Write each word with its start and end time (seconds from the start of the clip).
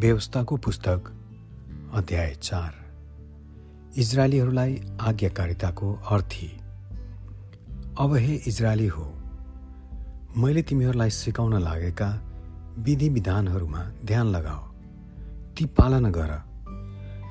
व्यवस्थाको 0.00 0.56
पुस्तक 0.56 1.08
अध्याय 1.94 2.34
चार। 2.42 2.74
इजरायलीहरूलाई 3.98 4.80
आज्ञाकारिताको 5.00 5.92
अर्थी। 6.10 6.46
अब 8.00 8.14
हे 8.16 8.34
इजरायली 8.48 8.86
हो 8.86 9.04
मैले 10.36 10.62
तिमीहरूलाई 10.62 11.10
सिकाउन 11.10 11.58
लागेका 11.62 12.08
विधि 12.78 13.08
विधानहरूमा 13.08 13.84
ध्यान 14.04 14.26
लगाऊ 14.26 14.64
ती 15.54 15.66
पालना 15.76 16.10
गर 16.10 16.32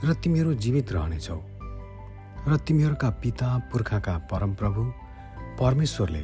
र 0.06 0.14
तिमीहरू 0.14 0.54
जीवित 0.54 0.92
रहनेछौ 0.92 1.42
र 2.48 2.58
तिमीहरूका 2.68 3.10
पिता 3.10 3.58
पुर्खाका 3.74 4.18
परमप्रभु 4.32 4.84
परमेश्वरले 5.60 6.24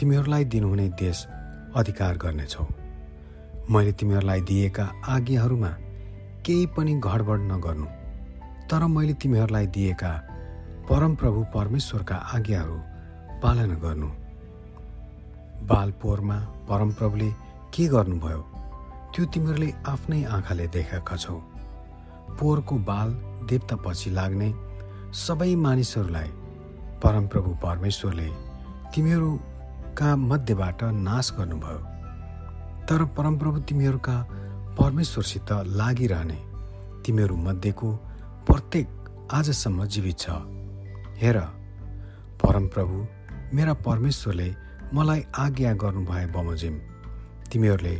तिमीहरूलाई 0.00 0.44
दिनुहुने 0.44 0.88
देश 0.98 1.26
अधिकार 1.76 2.16
गर्नेछौ। 2.16 2.66
मैले 3.70 3.92
तिमीहरूलाई 3.92 4.40
दिएका 4.40 4.84
आज्ञाहरूमा 5.08 5.68
केही 6.46 6.66
पनि 6.76 6.94
गडबड 7.04 7.40
नगर्नु 7.50 7.86
तर 8.70 8.86
मैले 8.86 9.14
तिमीहरूलाई 9.22 9.66
दिएका 9.76 10.10
परमप्रभु 10.88 11.44
परमेश्वरका 11.54 12.16
आज्ञाहरू 12.36 12.78
पालना 13.42 13.74
गर्नु। 13.84 14.08
बाल 15.70 15.90
पोहोरमा 16.02 16.38
परमप्रभुले 16.68 17.30
के 17.74 17.86
गर्नुभयो 17.94 18.40
त्यो 19.14 19.24
तिमीहरूले 19.34 19.70
आफ्नै 19.86 20.22
आँखाले 20.34 20.66
देखेका 20.74 21.16
छौ। 21.16 21.36
पोहोरको 22.38 22.76
बाल 22.90 23.08
देवतापछि 23.48 24.10
लाग्ने 24.10 24.52
सबै 25.22 25.54
मानिसहरूलाई 25.64 26.30
परमप्रभु 27.02 27.50
परमेश्वरले 27.62 28.28
तिमीहरूका 28.94 30.14
मध्येबाट 30.28 30.82
नाश 31.08 31.32
गर्नुभयो। 31.38 31.91
तर 32.88 33.04
परमप्रभु 33.16 33.58
तिमीहरूका 33.68 34.16
परमेश्वरसित 34.78 35.52
लागिरहने 35.80 36.38
तिमीहरू 37.04 37.36
मध्येको 37.38 37.88
प्रत्येक 38.46 38.88
आजसम्म 39.32 39.84
जीवित 39.86 40.18
छ। 40.18 40.30
हेर 41.22 41.38
परमप्रभु 42.42 42.96
मेरा 43.56 43.74
परमेश्वरले 43.86 44.48
मलाई 44.94 45.22
आज्ञा 45.36 45.72
गर्नुभए 45.82 46.26
बमोजिम। 46.34 46.74
तिमीहरूले 47.52 47.96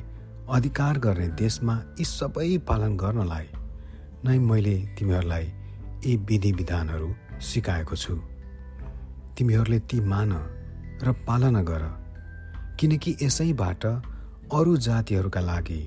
अधिकार 0.50 0.98
गर्ने 0.98 1.26
देशमा 1.38 1.74
यी 1.98 2.04
सबै 2.04 2.50
पालन 2.68 2.96
गर्नलाई 2.96 3.46
नै 4.24 4.38
मैले 4.50 4.76
तिमीहरूलाई 4.98 5.46
यी 6.04 6.16
विधि 6.28 6.52
विधानहरू 6.52 7.08
सिकाएको 7.40 7.96
छु। 7.96 8.14
तिमीहरूले 9.36 9.78
ती 9.88 10.00
मान 10.12 10.32
र 11.02 11.12
पालना 11.26 11.62
गर 11.62 11.84
किनकि 12.80 13.16
यसैबाट 13.22 13.84
अरू 14.52 14.76
जातिहरूका 14.76 15.40
लागि 15.40 15.80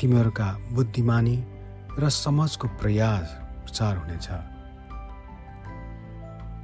तिमीहरूका 0.00 0.48
बुद्धिमानी 0.72 1.36
र 1.98 2.08
समाजको 2.08 2.68
प्रयास 2.80 3.26
प्रचार 3.64 3.96
हुनेछ। 3.96 4.28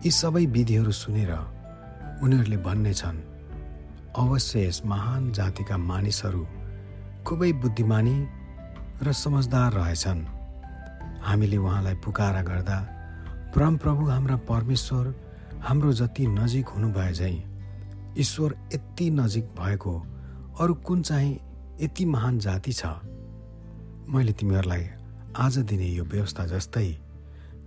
यी 0.05 0.11
सबै 0.11 0.45
विधिहरू 0.47 0.93
सुनेर 0.93 1.33
उनीहरूले 2.23 2.57
भन्नेछन् 2.57 3.25
अवश्य 4.17 4.67
यस 4.67 4.83
महान 4.85 5.33
जातिका 5.33 5.77
मानिसहरू 5.91 6.45
खुबै 7.27 7.53
बुद्धिमानी 7.63 8.17
र 9.03 9.13
समझदार 9.25 9.73
रहेछन्। 9.73 10.23
हामीले 11.25 11.57
उहाँलाई 11.57 11.95
पुकारा 12.05 12.43
गर्दा 12.43 12.79
परमप्रभु 13.57 14.03
हाम्रा 14.11 14.37
परमेश्वर 14.45 15.15
हाम्रो 15.65 15.93
जति 16.01 16.27
नजिक 16.39 16.69
हुनुभए 16.69 17.13
झैँ 17.13 17.39
ईश्वर 18.19 18.51
यति 18.75 19.11
नजिक 19.11 19.45
भएको 19.61 19.95
अरू 20.61 20.75
कुन 20.75 21.03
चाहिँ 21.03 21.41
यति 21.81 22.05
महान 22.05 22.39
जाति 22.39 22.73
छ? 22.73 22.87
मैले 24.09 24.33
तिमीहरूलाई 24.33 24.87
आज 25.37 25.59
दिने 25.59 25.87
यो 25.87 26.05
व्यवस्था 26.05 26.47
जस्तै 26.47 27.01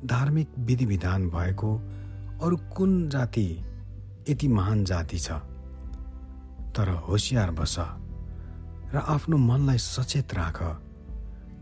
धार्मिक 0.06 0.50
विधि 0.60 0.86
विधान 0.86 1.30
भएको 1.30 1.76
अरू 2.42 2.58
कुन 2.58 3.10
जाति 3.10 3.66
यति 4.30 4.48
महान 4.48 4.86
जाति 4.86 5.20
छ? 5.20 5.32
तर 6.72 6.90
होसियार 6.90 7.52
बस 7.52 7.76
र 8.94 8.98
आफ्नो 8.98 9.38
मनलाई 9.38 9.78
सचेत 9.78 10.34
राख 10.34 10.64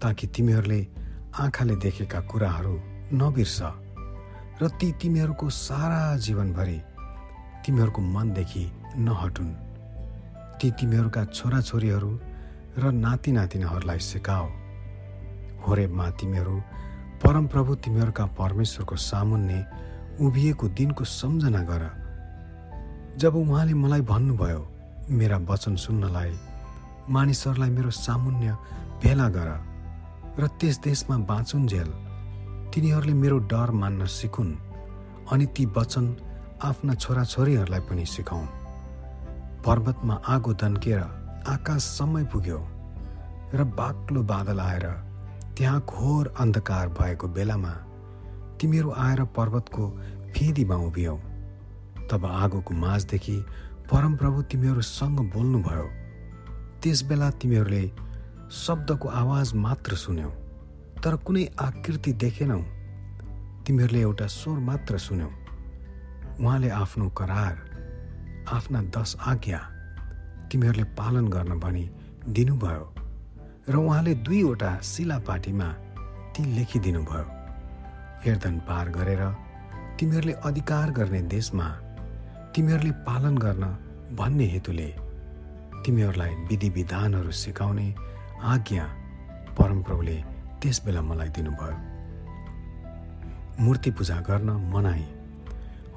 ताकि 0.02 0.28
तिमीहरूले 0.28 0.88
आँखाले 1.40 1.76
देखेका 1.76 2.22
कुराहरू 2.22 2.80
नबिर्स 3.14 3.60
र 4.62 4.70
ती 4.70 4.92
तिमीहरूको 4.92 5.50
सारा 5.50 6.18
जीवनभरि 6.18 6.82
तिमीहरूको 7.66 8.02
मनदेखि 8.02 8.72
नहटुन्। 8.98 9.65
ती 10.60 10.72
तिमीहरूका 10.72 11.24
छोराछोरीहरू 11.28 12.12
र 12.78 12.92
नाति 12.94 13.32
नातिनाहरूलाई 13.32 14.00
सिकाओ। 14.02 14.48
होरेबमा 15.64 16.10
तिमीहरू 16.20 16.56
परमप्रभु 17.24 17.76
तिमीहरूका 17.84 18.26
परमेश्वरको 18.40 18.96
सामुन्ने 18.96 19.60
उभिएको 20.26 20.66
दिनको 20.78 21.04
सम्झना 21.04 21.62
गर। 21.64 21.84
जब 23.18 23.36
उहाँले 23.36 23.74
मलाई 23.74 24.02
भन्नुभयो 24.02 24.62
मेरा 25.10 25.38
वचन 25.50 25.76
सुन्नलाई 25.76 26.32
मानिसहरूलाई 27.10 27.70
मेरो 27.70 27.92
सामुन्य 27.92 28.58
भेला 29.04 29.28
गर 29.30 29.50
र 30.40 30.48
त्यस 30.60 30.80
देशमा 30.84 31.18
बाँचुन्जेल 31.24 31.90
तिनीहरूले 32.74 33.14
मेरो 33.14 33.38
डर 33.52 33.72
मान्न 33.72 34.06
सिकुन् 34.10 34.54
अनि 35.32 35.46
ती 35.56 35.66
वचन 35.78 36.06
आफ्ना 36.64 36.94
छोराछोरीहरूलाई 36.94 37.82
पनि 37.88 38.06
सिकाउन्। 38.06 38.65
पर्वतमा 39.66 40.16
आगो 40.30 40.54
दन्केर 40.62 41.00
आकाशसम्मै 41.50 42.24
पुग्यो 42.34 42.60
र 43.54 43.64
बाक्लो 43.80 44.22
बादल 44.32 44.60
आएर 44.60 44.86
त्यहाँ 45.58 45.80
घोर 45.82 46.28
अन्धकार 46.40 46.90
भएको 47.00 47.28
बेलामा 47.34 47.74
तिमीहरू 48.62 48.92
आएर 49.06 49.24
पर्वतको 49.38 49.84
फेदीमा 50.36 50.76
उभियौ। 50.88 51.16
तब 52.12 52.26
आगोको 52.26 52.74
माझदेखि 52.76 53.38
परमप्रभु 53.92 54.42
तिमीहरूसँग 54.52 55.20
बोल्नुभयो। 55.34 55.88
त्यस 56.82 57.02
बेला 57.10 57.30
तिमीहरूले 57.42 57.84
शब्दको 58.64 59.08
आवाज 59.22 59.54
मात्र 59.66 59.96
सुन्यौ 59.98 60.30
तर 61.04 61.16
कुनै 61.26 61.46
आकृति 61.60 62.14
देखेनौ। 62.24 62.62
तिमीहरूले 63.66 64.02
एउटा 64.02 64.28
स्वर 64.30 64.58
मात्र 64.70 64.98
सुन्यौ। 65.08 65.30
उहाँले 66.40 66.70
आफ्नो 66.82 67.10
करार 67.20 67.56
आफ्ना 68.46 68.82
दस 68.96 69.16
आज्ञा 69.28 69.60
तिमीहरूले 70.52 70.84
पालन 70.98 71.28
गर्न 71.28 71.60
भनी 71.60 71.90
दिनुभयो 72.28 72.84
र 73.70 73.76
उहाँले 73.76 74.14
दुईवटा 74.22 74.72
शिलापाटीमा 74.82 75.70
ती 76.34 76.44
लेखिदिनुभयो। 76.56 77.26
हेर्दन 78.26 78.56
पार 78.68 78.90
गरेर 78.90 79.24
तिमीहरूले 80.00 80.34
अधिकार 80.46 80.92
गर्ने 80.92 81.22
देशमा 81.34 81.68
तिमीहरूले 82.56 82.92
पालन 83.08 83.38
गर्न 83.38 83.64
भन्ने 84.18 84.46
हेतुले 84.46 84.90
तिमीहरूलाई 85.86 86.34
विधि 86.50 86.70
विधानहरू 86.70 87.32
सिकाउने 87.32 87.88
आज्ञा 88.54 88.86
परमप्रभुले 89.58 90.18
त्यस 90.62 90.82
बेला 90.86 91.02
मलाई 91.02 91.30
दिनुभयो। 91.30 91.78
मूर्ति 93.64 93.92
पूजा 93.92 94.16
गर्न 94.22 94.50
मनाई। 94.74 95.06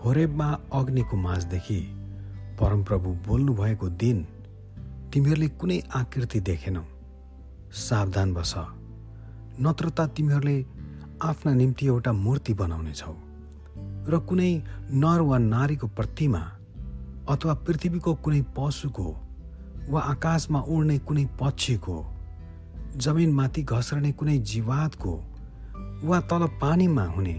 होरेबमा 0.05 0.49
अग्निको 0.73 1.17
माझदेखि 1.17 1.81
परमप्रभु 2.61 3.11
बोल्नुभएको 3.27 3.89
दिन 3.89 4.27
तिमीहरूले 5.13 5.49
कुनै 5.49 5.83
आकृति 5.95 6.41
देखेनौ। 6.41 6.85
सावधान 7.73 8.35
बस। 8.35 8.55
नत्र 9.61 9.91
तिमीहरूले 10.07 10.67
आफ्ना 11.23 11.55
निम्ति 11.55 11.87
एउटा 11.87 12.13
मूर्ति 12.13 12.55
बनाउनेछौ। 12.55 13.15
र 14.09 14.19
कुनै 14.19 14.51
नर 14.93 15.21
वा 15.21 15.39
नारीको 15.39 15.87
प्रतिमा 15.87 16.39
अथवा 17.29 17.55
पृथ्वीको 17.55 18.15
कुनै 18.15 18.43
पशुको 18.57 19.09
वा 19.89 20.01
आकाशमा 20.01 20.61
उड्ने 20.61 20.99
कुनै 20.99 21.25
पक्षीको 21.41 21.97
जमिनमाथि 22.97 23.63
घस्रने 23.63 24.13
कुनै 24.13 24.39
जीवातको 24.39 25.13
वा 26.05 26.21
तल 26.21 26.47
पानीमा 26.61 27.05
हुने 27.05 27.37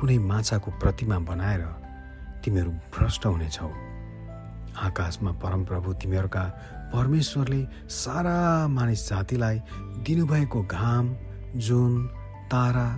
कुनै 0.00 0.18
माछाको 0.18 0.70
प्रतिमा 0.70 1.18
बनाएर 1.18 1.62
तिमीहरू 2.44 2.70
भ्रष्ट 2.70 3.26
हुनेछौ। 3.26 3.93
आकाशमा 4.76 5.32
परमप्रभु 5.42 5.92
तिमीहरूका 5.94 6.44
परमेश्वरले 6.94 7.60
सारा 7.90 8.68
मानिस 8.68 9.08
जातिलाई 9.08 9.60
दिनुभएको 10.06 10.62
घाम 10.62 11.14
जुन 11.56 11.92
तारा 12.50 12.88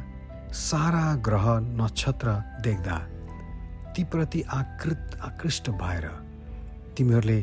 सारा 0.53 1.15
ग्रह 1.27 1.47
नक्षत्र 1.81 2.33
देख्दा 2.63 2.97
तीप्रति 3.97 4.43
आकृत 4.53 5.19
आकृष्ट 5.25 5.71
भएर 5.71 6.07
तिमीहरूले 6.97 7.41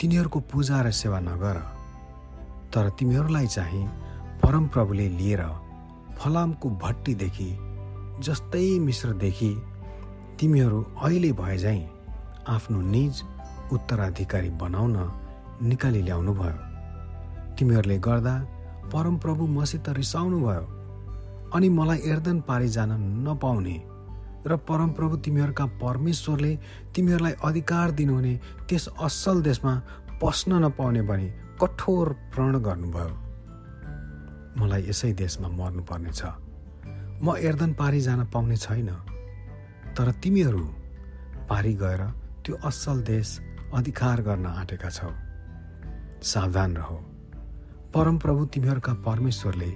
तिनीहरूको 0.00 0.40
पूजा 0.40 0.82
र 0.82 0.90
सेवा 0.90 1.20
नगर। 1.20 1.56
तर 2.74 2.88
तिमीहरूलाई 2.98 3.46
चाहिँ 3.46 3.86
परमप्रभुले 4.42 5.08
लिएर 5.08 5.42
फलामको 6.18 6.70
भट्टीदेखि 6.82 7.50
जस्तै 8.22 8.78
मिश्रदेखि 8.78 9.50
तिमीहरू 10.40 10.82
अहिले 11.02 11.32
भए 11.32 11.56
झैँ 11.58 11.82
आफ्नो 12.48 12.80
निज 12.80 13.22
उत्तराधिकारी 13.72 14.50
बनाउन 14.62 14.96
निकाली 15.62 16.02
ल्याउनु 16.02 16.32
भयो 16.34 16.58
तिमीहरूले 17.58 17.98
गर्दा 17.98 18.34
परमप्रभु 18.92 19.46
मसित 19.46 19.88
रिसाउनु 19.88 20.38
भयो 20.46 20.64
अनि 21.54 21.68
मलाई 21.68 21.98
एर्दन 22.12 22.40
पारी 22.48 22.68
जान 22.68 22.90
नपाउने 23.28 23.76
र 24.46 24.56
परमप्रभु 24.68 25.16
तिमीहरूका 25.16 25.66
परमेश्वरले 25.82 26.52
तिमीहरूलाई 26.94 27.32
अधिकार 27.44 27.90
दिनुहुने 27.90 28.34
त्यस 28.68 28.88
असल 29.02 29.42
देशमा 29.42 29.74
पस्न 30.22 30.64
नपाउने 30.64 31.02
भनी 31.02 31.28
कठोर 31.62 32.12
प्रण 32.32 32.58
गर्नुभयो। 32.66 33.14
मलाई 34.60 34.82
यसै 34.88 35.12
देशमा 35.12 35.48
मर्नुपर्नेछ। 35.48 36.22
म 37.22 37.36
एर्दन 37.48 37.72
पारी 37.72 38.00
जान 38.00 38.24
पाउने 38.32 38.56
छैन। 38.56 38.90
तर 39.96 40.10
तिमीहरू 40.22 40.64
पारी 41.50 41.72
गएर 41.74 42.02
त्यो 42.44 42.54
असल 42.64 43.02
देश 43.02 43.28
अधिकार 43.74 44.20
गर्न 44.22 44.46
आँटेका 44.46 44.90
छौ। 44.90 45.10
सावधान 46.22 46.76
रह। 46.76 46.90
परमप्रभु 47.94 48.44
तिमीहरूका 48.44 48.94
परमेश्वरले 48.94 49.70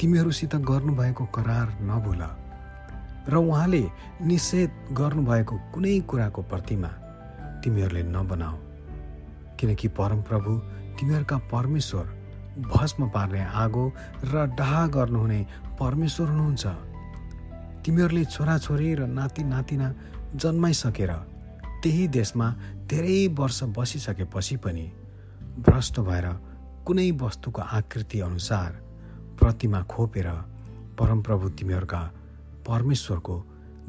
तिमीहरूसित 0.00 0.56
गर्नुभएको 0.56 1.24
करार 1.26 1.68
नभुल 1.80 2.22
र 3.28 3.36
उहाँले 3.36 3.82
निषेध 4.22 4.70
गर्नुभएको 4.92 5.56
कुनै 5.74 6.00
कुराको 6.00 6.42
प्रतिमा 6.42 6.88
तिमीहरूले 7.62 8.02
नबनाऊ। 8.02 8.56
किनकि 9.58 9.88
परमप्रभु 9.88 10.58
तिमीहरूका 10.98 11.38
परमेश्वर 11.38 12.04
भस्म 12.68 13.08
पार्ने 13.08 13.44
आगो 13.44 13.92
र 14.24 14.46
डाहा 14.58 14.86
गर्नुहुने 14.86 15.46
परमेश्वर 15.80 16.28
हुनुहुन्छ। 16.28 16.66
तिमीहरूले 17.84 18.24
छोराछोरी 18.24 18.94
र 18.94 19.06
नाति 19.06 19.42
नातिना 19.44 19.94
जन्माइसकेर 20.36 21.31
त्यही 21.82 22.06
देशमा 22.08 22.48
धेरै 22.90 23.26
वर्ष 23.38 23.62
बसिसकेपछि 23.76 24.56
पनि 24.56 24.86
भ्रष्ट 25.58 26.00
भएर 26.00 26.26
कुनै 26.86 27.10
वस्तुको 27.20 27.62
आकृति 27.78 28.20
अनुसार 28.20 28.70
प्रतिमा 29.40 29.80
खोपेर 29.82 30.28
परमप्रभु 30.98 31.48
तिमीहरूका 31.48 32.00
परमेश्वरको 32.68 33.36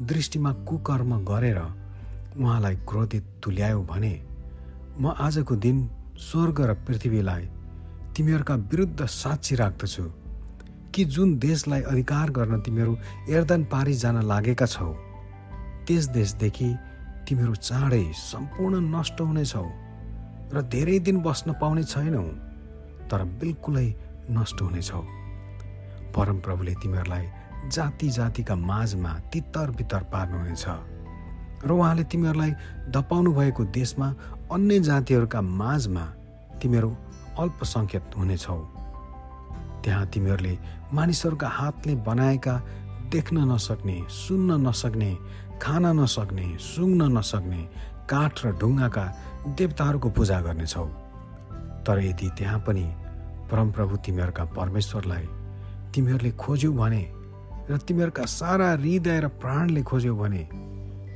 दृष्टिमा 0.02 0.52
कुकर्म 0.68 1.12
गरेर 1.24 1.58
उहाँलाई 1.58 2.76
क्रोधित 2.88 3.24
तुल्यायो 3.42 3.82
भने 3.82 4.14
म 5.00 5.14
आजको 5.18 5.56
दिन 5.56 5.78
स्वर्ग 6.18 6.60
र 6.60 6.74
पृथ्वीलाई 6.86 7.48
तिमीहरूका 8.16 8.54
विरुद्ध 8.54 9.06
साक्षी 9.06 9.54
राख्दछु 9.56 10.04
कि 10.94 11.04
जुन 11.04 11.38
देशलाई 11.38 11.82
अधिकार 11.82 12.30
गर्न 12.30 12.60
तिमीहरू 12.60 12.96
एर्दन 13.28 13.64
पारी 13.64 13.94
जान 13.94 14.22
लागेका 14.22 14.66
छौ। 14.66 14.92
त्यस 15.86 16.04
देशदेखि 16.08 16.68
तिमीहरू 17.28 17.54
चाँडै 17.68 18.04
सम्पूर्ण 18.22 18.74
नष्ट 18.94 19.20
हुनेछौ 19.20 19.66
र 20.54 20.62
धेरै 20.72 20.98
दिन 21.06 21.16
बस्न 21.22 21.52
पाउने 21.60 21.84
छैनौ 21.84 22.24
तर 23.10 23.20
बिल्कुलै 23.40 23.88
नष्ट 24.30 24.58
हुनेछौ। 24.62 25.02
परमप्रभुले 26.14 26.74
तिमीहरूलाई 26.82 27.26
जाति 27.74 28.08
जातिका 28.10 28.54
माझमा 28.54 29.12
तितर 29.32 29.70
बितर 29.78 30.02
पार्नुहुनेछ 30.12 30.64
र 31.64 31.70
उहाँले 31.72 32.04
तिमीहरूलाई 32.12 32.52
धपाउनु 32.94 33.30
भएको 33.32 33.64
देशमा 33.72 34.08
अन्य 34.52 34.78
जातिहरूका 34.88 35.40
माझमा 35.40 36.04
तिमीहरू 36.60 36.90
अल्पसङ्ख्यक 37.40 38.04
हुनेछौ। 38.18 38.60
त्यहाँ 39.82 40.06
तिमीहरूले 40.12 40.54
मानिसहरूका 40.92 41.48
हातले 41.48 41.94
बनाएका 42.08 42.54
देख्न 43.12 43.36
नसक्ने 43.52 43.96
सुन्न 44.10 44.50
नसक्ने 44.66 45.10
खान 45.64 45.86
नसक्ने 45.96 46.46
सुँग्न 46.60 47.02
नसक्ने 47.16 47.62
काठ 48.04 48.44
र 48.44 48.50
ढुङ्गाका 48.60 49.04
देवताहरूको 49.56 50.08
पूजा 50.12 50.40
गर्नेछौ। 50.44 50.84
तर 51.88 51.98
यदि 52.04 52.28
त्यहाँ 52.36 52.58
पनि 52.66 52.84
परमप्रभु 53.48 53.96
तिमीहरूका 54.04 54.44
परमेश्वरलाई 54.52 55.26
तिमीहरूले 55.94 56.30
खोज्यौ 56.36 56.72
भने 56.72 57.02
र 57.70 57.78
तिमीहरूका 57.80 58.24
सारा 58.28 58.68
हृदय 58.76 59.20
र 59.24 59.28
प्राणले 59.40 59.82
खोज्यौ 59.88 60.14
भने 60.14 60.42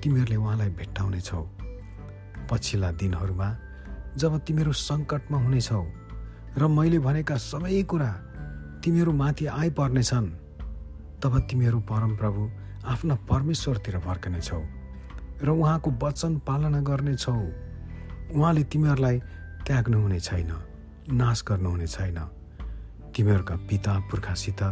तिमीहरूले 0.00 0.36
उहाँलाई 0.36 0.70
भेट्टाउनेछौ। 0.80 1.42
पछिल्ला 2.48 2.90
दिनहरूमा 3.00 3.48
जब 4.16 4.32
तिमीहरू 4.46 4.72
सङ्कटमा 4.88 5.38
हुनेछौ 5.44 5.84
र 6.56 6.62
मैले 6.72 6.98
भनेका 7.04 7.36
सबै 7.36 7.82
कुरा 7.84 8.10
तिमीहरू 8.80 9.12
माथि 9.12 9.44
आइपर्नेछन् 9.60 10.28
तब 11.20 11.32
तिमीहरू 11.50 11.78
परमप्रभु 11.84 12.42
आफ्ना 12.86 13.14
परमेश्वरतिर 13.14 13.98
फर्कनेछौ 13.98 14.62
र 15.42 15.48
उहाँको 15.48 15.90
वचन 16.02 16.38
पालना 16.38 16.80
गर्नेछौ। 16.80 17.32
उहाँले 18.34 18.64
तिमीहरूलाई 18.64 19.18
त्याग्नुहुने 19.66 20.20
छैन 20.20 20.50
नाश 21.12 21.44
गर्नुहुने 21.48 21.86
छैन। 21.86 22.18
तिमीहरूका 23.16 23.56
पिता 23.56 23.92
पुर्खासित 24.10 24.62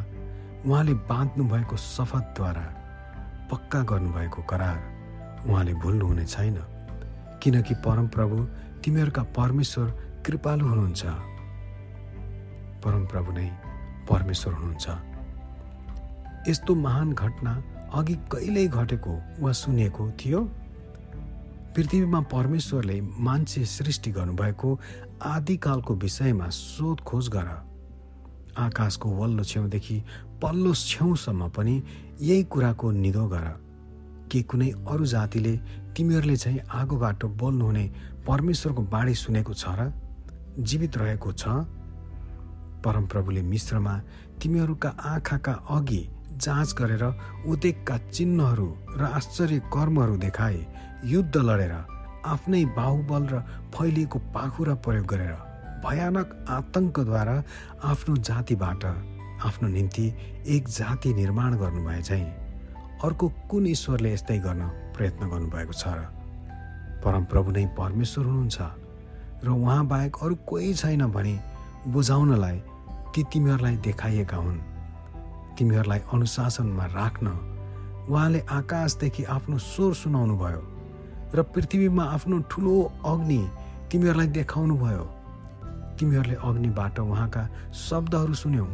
उहाँले 0.66 0.94
बाँध्नु 0.94 1.44
भएको 1.44 1.76
शपथद्वारा 1.76 2.66
पक्का 3.50 3.82
गर्नुभएको 3.82 4.42
करार 4.42 4.78
उहाँले 5.46 5.74
भुल्नुहुने 5.74 6.24
छैन। 6.24 6.58
किनकि 7.42 7.74
परमप्रभु 7.74 8.36
तिमीहरूका 8.84 9.22
परमेश्वर 9.22 9.86
कृपालु 10.26 10.66
हुनुहुन्छ। 10.66 11.04
परमप्रभु 12.82 13.32
नै 13.32 13.48
परमेश्वर 14.10 14.52
हुनुहुन्छ। 14.54 14.86
यस्तो 16.48 16.74
महान 16.74 17.12
घटना 17.12 17.62
अघि 17.94 18.14
कहिल्यै 18.32 18.66
घटेको 18.68 19.22
वा 19.40 19.52
सुनेको 19.52 20.10
थियो? 20.10 20.40
पृथ्वीमा 21.76 22.20
परमेश्वरले 22.20 23.00
मान्छे 23.00 23.64
सृष्टि 23.64 24.10
गर्नुभएको 24.10 24.80
आदिकालको 25.22 25.94
विषयमा 25.94 26.48
सोधखोज 26.48 27.28
गर। 27.28 27.48
आकाशको 28.58 29.08
वल्लो 29.10 29.44
छेउदेखि 29.44 30.02
पल्लो 30.42 30.74
छेउसम्म 30.74 31.48
पनि 31.48 31.82
यही 32.20 32.44
कुराको 32.44 32.90
निदो 32.90 33.26
गर। 33.28 33.46
के 34.32 34.42
कुनै 34.42 34.70
अरू 34.88 35.06
जातिले 35.06 35.56
तिमीहरूले 35.96 36.36
चाहिँ 36.36 36.60
आगोबाट 36.60 37.24
बोल्नुहुने 37.24 37.92
परमेश्वरको 38.26 38.82
बाणी 38.82 39.14
सुनेको 39.14 39.54
छ 39.54 39.64
र 39.68 39.92
जीवित 40.58 40.96
रहेको 40.96 41.32
छ? 41.32 41.44
परमप्रभुले 42.84 43.42
मिश्रमा 43.42 44.00
तिमीहरूका 44.42 44.88
आँखाका 44.88 45.52
अघि 45.52 46.08
जाँच 46.36 46.74
गरेर 46.78 47.04
उदेकका 47.46 47.96
चिन्हहरू 47.98 48.68
र 48.96 49.04
आश्चर्य 49.04 49.58
कर्महरू 49.72 50.16
देखाए 50.16 50.66
युद्ध 51.04 51.36
लडेर 51.36 51.72
आफ्नै 52.26 52.64
बाहुबल 52.76 53.22
र 53.32 53.40
फैलिएको 53.74 54.18
पाखुरा 54.34 54.74
प्रयोग 54.74 55.06
गरेर 55.06 55.34
भयानक 55.84 56.28
आतङ्कद्वारा 56.48 57.36
आफ्नो 57.84 58.16
जातिबाट 58.28 58.84
आफ्नो 59.46 59.68
निम्ति 59.68 60.06
एक 60.46 60.68
जाति 60.68 61.14
निर्माण 61.14 61.56
गर्नुभए 61.56 62.02
चाहिँ 62.02 62.28
अर्को 63.04 63.28
कुन 63.50 63.66
ईश्वरले 63.66 64.12
यस्तै 64.12 64.38
गर्न 64.38 64.62
प्रयत्न 64.96 65.28
गर्नुभएको 65.28 65.72
छ 65.72 65.84
र? 65.88 66.00
परमप्रभु 67.04 67.50
नै 67.50 67.66
परमेश्वर 67.78 68.24
हुनुहुन्छ 68.24 68.58
र 69.44 69.48
उहाँ 69.48 69.86
बाहेक 69.86 70.16
अरू 70.22 70.34
कोही 70.48 70.74
छैन 70.74 71.06
भने 71.12 71.34
बुझाउनलाई 71.88 72.58
ती 73.14 73.22
तिमीहरूलाई 73.32 73.76
देखाइएका 73.76 74.36
हुन्। 74.36 74.75
तिमीहरूलाई 75.58 76.00
अनुशासनमा 76.12 76.86
राख्न 76.94 77.26
उहाँले 78.10 78.40
आकाशदेखि 78.58 79.22
आफ्नो 79.36 79.58
स्वर 79.58 79.92
सुनाउनु 79.94 80.36
भयो 80.38 80.62
र 81.34 81.42
पृथ्वीमा 81.42 82.04
आफ्नो 82.14 82.36
ठुलो 82.50 82.74
अग्नि 83.04 83.40
तिमीहरूलाई 83.90 84.26
देखाउनु 84.36 84.74
भयो 84.76 85.04
तिमीहरूले 85.98 86.36
अग्निबाट 86.48 86.98
उहाँका 87.00 87.42
शब्दहरू 87.74 88.34
सुन्यौ। 88.34 88.66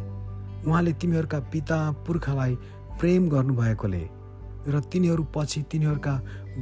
उहाँले 0.67 0.93
तिमीहरूका 1.01 1.39
पिता 1.53 1.79
पुर्खालाई 2.05 2.55
प्रेम 2.99 3.29
गर्नुभएकोले 3.29 4.03
र 4.67 4.79
तिनीहरू 4.91 5.23
पछि 5.35 5.61
तिनीहरूका 5.71 6.13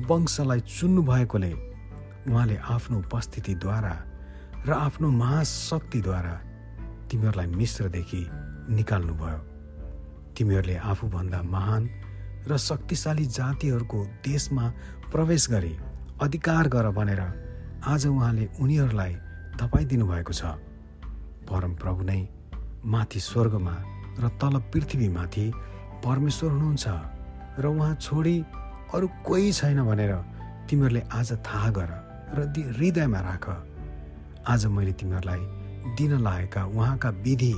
वंशलाई 0.09 0.59
चुन्नु 0.59 1.01
भएकोले 1.03 1.51
उहाँले 2.29 2.55
आफ्नो 2.75 2.97
उपस्थितिद्वारा 2.99 3.95
र 4.67 4.69
आफ्नो 4.71 5.07
महाशक्तिद्वारा 5.21 6.35
तिमीहरूलाई 7.11 7.47
मिश्रदेखि 7.59 8.21
निकाल्नुभयो। 8.75 9.50
तिमीहरूले 10.37 10.75
आफूभन्दा 10.91 11.41
महान 11.53 11.89
र 12.47 12.57
शक्तिशाली 12.57 13.25
जातिहरूको 13.37 13.99
देशमा 14.25 14.65
प्रवेश 15.11 15.49
गरी 15.51 15.73
अधिकार 16.21 16.67
गर 16.67 16.89
भनेर 16.97 17.21
आज 17.85 18.07
उहाँले 18.07 18.45
उनीहरूलाई 18.61 19.13
तपाईँदिनु 19.59 20.05
भएको 20.07 20.33
छ। 20.33 20.43
परमप्रभु 21.49 22.03
नै 22.03 22.21
माथि 22.85 23.19
स्वर्गमा 23.19 23.75
र 24.19 24.29
तल 24.41 24.55
पृथ्वीमाथि 24.73 25.45
परमेश्वर 26.05 26.51
हुनुहुन्छ 26.51 26.85
र 27.59 27.65
उहाँ 27.67 27.95
छोडी 27.95 28.37
अरू 28.93 29.07
कोही 29.25 29.51
छैन 29.51 29.79
भनेर 29.85 30.13
तिमीहरूले 30.69 31.01
आज 31.11 31.29
थाहा 31.45 31.69
गर 31.77 31.91
र 32.37 32.39
हृदयमा 32.77 33.19
राख। 33.19 33.45
आज 34.47 34.65
मैले 34.65 34.93
तिमीहरूलाई 34.93 35.43
दिन 35.97 36.11
लागेका 36.21 36.61
उहाँका 36.65 37.09
विधि 37.25 37.53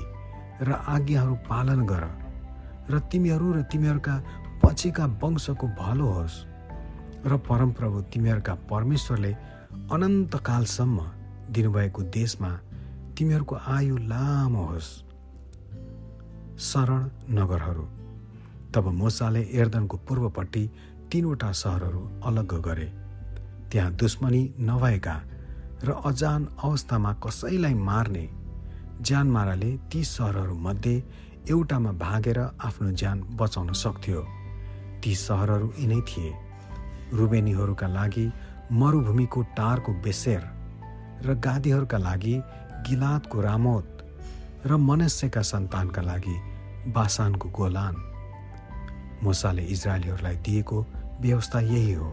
र 0.61 0.69
आज्ञाहरू 0.87 1.35
पालन 1.47 1.85
गर। 1.85 2.03
र 2.89 2.99
तिमीहरू 3.11 3.47
र 3.53 3.61
तिमीहरूका 3.71 4.15
पछिका 4.63 5.05
वंशको 5.21 5.67
भलो 5.79 6.07
होस् 6.15 6.37
र 7.25 7.37
परमप्रभु 7.47 8.01
तिमीहरूका 8.13 8.53
परमेश्वरले 8.71 9.31
अनन्तकालसम्म 9.91 10.97
दिनुभएको 11.53 12.01
देशमा 12.11 12.51
तिमीहरूको 13.17 13.55
आयु 13.67 13.97
लामो 14.11 14.63
होस्। 14.65 14.89
शरण 16.63 17.01
नगरहरू 17.37 17.85
तब 18.73 18.85
मोसाले 18.99 19.41
एर्दनको 19.53 19.97
पूर्वपट्टि 20.07 20.63
तीनवटा 21.11 21.51
सहरहरू 21.51 22.01
अलग 22.25 22.51
गरे। 22.67 22.89
त्यहाँ 23.71 23.91
दुश्मनी 23.93 24.43
नभएका 24.59 25.15
र 25.83 25.91
अजान 26.05 26.41
अवस्थामा 26.63 27.11
कसैलाई 27.23 27.73
मार्ने 27.89 28.25
ज्यानमाराले 29.01 29.71
ती 29.91 30.03
सहरहरूमध्ये 30.05 30.95
एउटामा 31.49 31.91
भागेर 31.99 32.39
आफ्नो 32.39 32.89
ज्यान 32.91 33.21
बचाउन 33.35 33.71
सक्थ्यो। 33.73 34.21
ती 35.03 35.11
सहरहरू 35.15 35.67
यिनै 35.79 35.99
थिए। 36.01 36.31
रुबेनीहरूका 37.13 37.87
लागि 37.87 38.25
मरुभूमिको 38.71 39.41
टारको 39.57 39.91
बेसेर 40.03 40.43
र 41.25 41.35
गादीहरूका 41.35 41.97
लागि 41.97 42.35
गिलातको 42.87 43.41
रामोत 43.41 43.87
र 44.65 44.77
मनस्यका 44.79 45.41
सन्तानका 45.41 46.01
लागि 46.01 46.35
बासानको 46.95 47.49
गोलान। 47.49 47.95
मुसाले 49.23 49.63
इजरायलीहरूलाई 49.67 50.35
दिएको 50.35 50.77
व्यवस्था 51.21 51.59
यही 51.59 51.93
हो। 51.93 52.09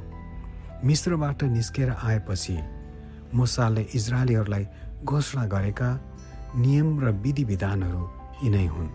मिश्रबाट 0.84 1.42
निस्केर 1.54 1.90
आएपछि 2.02 2.56
मुसाले 3.34 3.82
इजरायलीहरूलाई 3.94 4.66
घोषणा 5.04 5.44
गरेका 5.46 5.90
नियम 6.56 6.88
र 7.00 7.10
विधि 7.22 7.44
विधानहरू 7.44 8.02
यिनै 8.42 8.66
हुन्। 8.66 8.90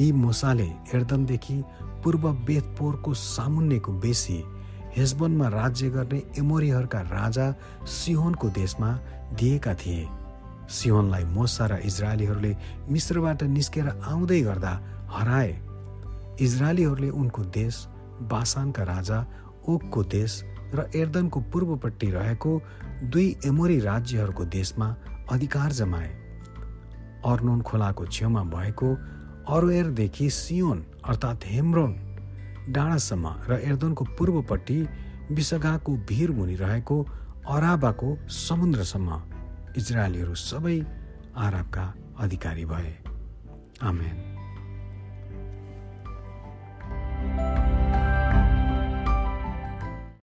यी 0.00 0.12
मुसाले 0.12 0.66
एर्दनदेखि 0.94 1.62
पूर्व 2.04 2.32
बेथपोरको 2.46 3.14
सामुन्नेको 3.14 3.92
बेसी 3.92 4.42
हेजबनमा 4.96 5.48
राज्य 5.48 5.90
गर्ने 5.90 6.22
एमोरीहरूका 6.38 7.00
राजा 7.00 7.46
सिहोनको 7.86 8.48
देशमा 8.48 8.90
दिएका 9.38 9.74
थिए। 9.74 10.08
सिहोनलाई 10.68 11.24
मोसा 11.24 11.66
र 11.66 11.78
इजरायलीहरूले 11.84 12.56
मिश्रबाट 12.90 13.42
निस्केर 13.42 13.88
आउँदै 13.88 14.40
गर्दा 14.40 14.72
हराए। 15.10 15.52
इजरायलीहरूले 16.40 17.10
उनको 17.10 17.42
देश 17.42 17.86
बासानका 18.22 18.82
राजा 18.82 19.18
ओकको 19.68 20.02
देश 20.04 20.42
र 20.74 20.90
एर्दनको 20.96 21.40
पूर्वपट्टि 21.40 22.10
रहेको 22.10 22.60
दुई 23.02 23.36
एमोरी 23.46 23.78
राज्यहरूको 23.80 24.44
देशमा 24.44 24.94
अधिकार 25.30 25.72
जमाए। 25.72 26.10
अर्नोन 27.26 27.60
खोलाको 27.62 28.06
छेउमा 28.06 28.42
भएको 28.44 28.88
अरोएरदेखि 29.48 30.30
सियोन 30.30 30.84
अर्थात् 31.04 31.44
हेम्रोन 31.44 31.92
डाँडासम्म 32.68 33.34
र 33.48 33.60
एर्दनको 33.64 34.04
पूर्वपट्टि 34.18 34.78
विसगाको 35.30 35.96
भिर 36.08 36.30
मुनि 36.30 36.54
रहेको 36.54 37.02
अराबाको 37.48 38.16
समुद्रसम्म 38.28 39.22
इजरायलीहरू 39.76 40.34
सबै 40.34 40.78
आरबका 41.36 41.94
अधिकारी 42.18 42.64
भए। 42.64 42.94
आमेन। 43.82 44.33